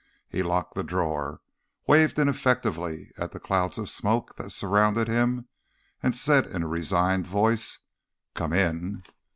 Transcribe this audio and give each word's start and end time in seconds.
He 0.27 0.41
locked 0.41 0.73
the 0.73 0.83
drawer, 0.83 1.41
waved 1.85 2.17
ineffectively 2.17 3.11
at 3.19 3.33
the 3.33 3.39
clouds 3.39 3.77
of 3.77 3.87
smoke 3.87 4.35
that 4.37 4.49
surrounded 4.51 5.07
him, 5.07 5.47
and 6.01 6.15
said 6.17 6.47
in 6.47 6.63
a 6.63 6.67
resigned 6.67 7.27
voice: 7.27 7.77
"Come 8.33 8.51
in." 8.51 9.03